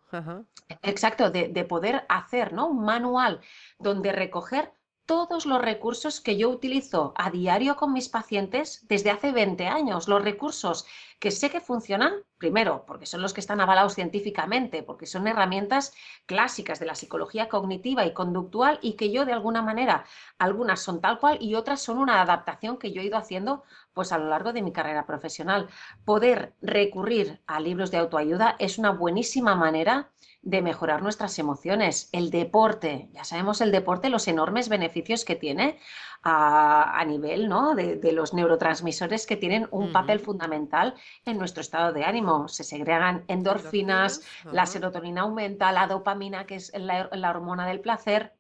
Exacto, 0.82 1.30
de, 1.30 1.50
de, 1.50 1.64
poder 1.66 2.06
hacer 2.10 2.54
¿no? 2.54 2.68
un 2.68 2.84
manual 2.84 3.42
donde 3.80 4.12
recoger 4.12 4.72
todos 5.06 5.46
los 5.46 5.62
recursos 5.62 6.22
que 6.22 6.38
yo 6.38 6.50
utilizo 6.50 7.14
a 7.18 7.30
diario 7.30 7.76
con 7.76 7.92
mis 7.92 8.08
pacientes 8.08 8.86
desde 8.88 9.12
hace 9.12 9.32
20 9.32 9.68
años, 9.68 10.08
los 10.08 10.24
recursos 10.24 10.86
que 11.20 11.32
sé 11.32 11.50
que 11.50 11.62
funcionan, 11.62 12.14
primero, 12.38 12.84
porque 12.86 13.06
son 13.06 13.22
los 13.22 13.34
que 13.34 13.40
están 13.40 13.62
avalados 13.62 13.96
científicamente, 13.96 14.84
porque 14.84 15.06
son 15.06 15.28
herramientas 15.28 15.94
clásicas 16.26 16.80
de 16.80 16.86
la 16.86 16.96
psicología 16.96 17.48
cognitiva 17.48 18.06
y 18.06 18.14
conductual 18.14 18.80
y 18.82 18.94
que 18.94 19.12
yo 19.12 19.26
de 19.26 19.34
alguna 19.34 19.62
manera, 19.62 20.06
algunas 20.38 20.82
son 20.82 21.00
tal 21.00 21.20
cual 21.20 21.38
y 21.42 21.56
otras 21.56 21.82
son 21.82 21.98
una 21.98 22.22
adaptación 22.22 22.78
que 22.78 22.92
yo 22.92 23.02
he 23.02 23.06
ido 23.06 23.18
haciendo 23.18 23.64
pues 23.94 24.12
a 24.12 24.18
lo 24.18 24.28
largo 24.28 24.52
de 24.54 24.62
mi 24.62 24.74
carrera 24.74 25.06
profesional. 25.06 25.70
Poder 26.04 26.56
recurrir 26.62 27.42
a 27.48 27.60
libros 27.60 27.92
de 27.92 27.98
autoayuda 27.98 28.56
es 28.60 28.78
una 28.78 28.92
buenísima 28.92 29.56
manera 29.56 30.12
de 30.44 30.62
mejorar 30.62 31.02
nuestras 31.02 31.40
emociones. 31.40 32.10
El 32.12 32.30
deporte, 32.30 33.10
ya 33.14 33.24
sabemos 33.24 33.62
el 33.62 33.72
deporte, 33.72 34.10
los 34.10 34.28
enormes 34.28 34.70
beneficios 34.70 35.26
que 35.26 35.36
tiene 35.36 35.80
a, 36.22 37.04
nivel 37.08 37.50
¿no? 37.50 37.76
de, 37.76 38.12
los 38.12 38.34
neurotransmisores 38.34 39.26
que 39.26 39.36
tienen 39.36 39.68
un 39.72 39.92
papel 39.92 40.20
fundamental 40.20 40.94
en 41.26 41.38
nuestro 41.38 41.62
estado 41.62 41.92
de 41.94 42.06
ánimo. 42.06 42.48
Se 42.48 42.64
segregan 42.64 43.24
endorfinas, 43.28 44.22
la 44.52 44.66
serotonina 44.66 45.22
aumenta, 45.22 45.72
la 45.72 45.88
dopamina, 45.88 46.46
que 46.46 46.56
es 46.56 46.72
la 46.76 47.30
hormona 47.30 47.66
del 47.66 47.80
placer 47.80 48.34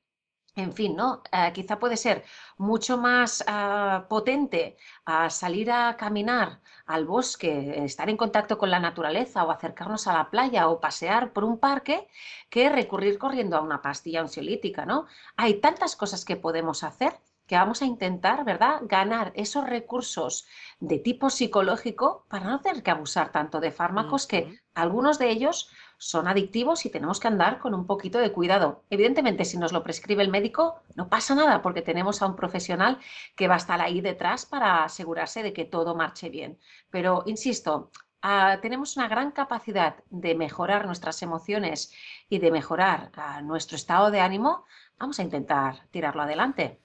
en 0.56 0.74
fin, 0.74 0.96
¿no? 0.96 1.24
Eh, 1.32 1.52
quizá 1.54 1.80
puede 1.80 1.98
ser 1.98 2.24
mucho 2.58 2.98
más 2.98 3.44
ah, 3.48 4.06
potente 4.10 4.78
a 5.06 5.30
salir 5.30 5.72
a 5.72 5.98
caminar 5.98 6.62
al 6.86 7.06
bosque, 7.06 7.84
estar 7.84 8.10
en 8.10 8.18
contacto 8.18 8.58
con 8.58 8.70
la 8.70 8.80
naturaleza 8.80 9.44
o 9.44 9.52
acercarnos 9.52 10.08
a 10.08 10.14
la 10.14 10.30
playa 10.30 10.68
o 10.70 10.80
pasear 10.80 11.34
por 11.34 11.44
un 11.44 11.58
parque 11.60 12.08
que 12.50 12.70
recurrir 12.70 13.18
corriendo 13.18 13.58
a 13.58 13.62
una 13.62 13.82
pastilla 13.82 14.22
ansiolítica, 14.22 14.86
¿no? 14.86 15.08
Hay 15.38 15.60
tantas 15.60 15.96
cosas 15.96 16.26
que 16.26 16.36
podemos 16.36 16.84
hacer 16.84 17.14
que 17.54 17.60
vamos 17.60 17.84
a 17.84 17.86
intentar, 17.86 18.44
¿verdad?, 18.46 18.82
ganar 18.82 19.32
esos 19.36 19.64
recursos 19.70 20.48
de 20.80 20.98
tipo 20.98 21.30
psicológico 21.30 22.26
para 22.28 22.46
no 22.46 22.62
tener 22.62 22.82
que 22.82 22.90
abusar 22.90 23.32
tanto 23.32 23.60
de 23.60 23.70
fármacos 23.70 24.26
que 24.26 24.60
algunos 24.74 25.20
de 25.20 25.30
ellos 25.30 25.70
son 26.00 26.28
adictivos 26.28 26.84
y 26.88 26.90
tenemos 26.90 27.20
que 27.20 27.28
andar 27.28 27.60
con 27.60 27.76
un 27.76 27.86
poquito 27.86 28.18
de 28.18 28.32
cuidado. 28.32 28.86
Evidentemente, 28.90 29.46
si 29.46 29.60
nos 29.60 29.72
lo 29.72 29.84
prescribe 29.84 30.24
el 30.24 30.32
médico, 30.32 30.82
no 30.96 31.10
pasa 31.10 31.36
nada 31.36 31.62
porque 31.62 31.84
tenemos 31.84 32.24
a 32.24 32.26
un 32.26 32.36
profesional 32.36 32.98
que 33.36 33.48
va 33.48 33.54
a 33.54 33.58
estar 33.58 33.80
ahí 33.82 34.02
detrás 34.02 34.48
para 34.48 34.84
asegurarse 34.84 35.44
de 35.44 35.54
que 35.54 35.66
todo 35.66 35.94
marche 35.94 36.30
bien. 36.30 36.58
Pero, 36.90 37.22
insisto, 37.28 37.92
ah, 38.24 38.58
tenemos 38.64 38.98
una 38.98 39.08
gran 39.08 39.30
capacidad 39.30 39.98
de 40.10 40.34
mejorar 40.34 40.88
nuestras 40.88 41.22
emociones 41.22 41.94
y 42.30 42.40
de 42.40 42.50
mejorar 42.50 43.12
ah, 43.16 43.42
nuestro 43.44 43.76
estado 43.76 44.10
de 44.10 44.22
ánimo. 44.22 44.66
Vamos 44.98 45.20
a 45.20 45.24
intentar 45.24 45.88
tirarlo 45.92 46.24
adelante. 46.24 46.83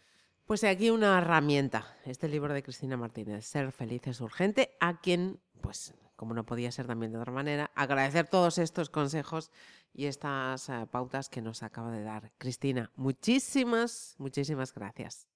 Pues 0.49 0.65
aquí 0.65 0.89
una 0.89 1.19
herramienta, 1.19 1.95
este 2.07 2.27
libro 2.27 2.55
de 2.55 2.63
Cristina 2.63 2.97
Martínez, 2.97 3.45
Ser 3.45 3.71
feliz 3.71 4.07
es 4.07 4.23
urgente, 4.23 4.75
a 4.81 4.99
quien, 4.99 5.41
pues 5.61 5.93
como 6.17 6.33
no 6.33 6.47
podía 6.47 6.73
ser 6.73 6.87
también 6.87 7.13
de 7.13 7.19
otra 7.19 7.31
manera, 7.31 7.71
agradecer 7.75 8.27
todos 8.29 8.57
estos 8.57 8.89
consejos 8.89 9.51
y 9.93 10.07
estas 10.07 10.71
eh, 10.71 10.87
pautas 10.91 11.29
que 11.29 11.43
nos 11.43 11.63
acaba 11.63 11.91
de 11.91 12.03
dar 12.03 12.33
Cristina. 12.39 12.91
Muchísimas, 12.97 14.15
muchísimas 14.17 14.73
gracias. 14.73 15.29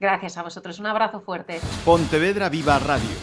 Gracias 0.00 0.38
a 0.38 0.42
vosotros. 0.42 0.78
Un 0.78 0.86
abrazo 0.86 1.20
fuerte. 1.20 1.60
Pontevedra 1.84 2.48
Viva 2.48 2.78
Radio. 2.78 3.16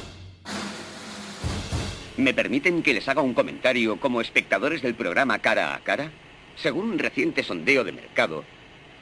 ¿Me 2.17 2.35
permiten 2.35 2.83
que 2.83 2.93
les 2.93 3.09
haga 3.09 3.23
un 3.23 3.33
comentario 3.33 3.99
como 3.99 4.21
espectadores 4.21 4.83
del 4.83 4.93
programa 4.93 5.39
Cara 5.39 5.73
a 5.73 5.83
Cara? 5.83 6.11
Según 6.55 6.91
un 6.91 6.99
reciente 6.99 7.41
sondeo 7.41 7.83
de 7.83 7.93
mercado, 7.93 8.43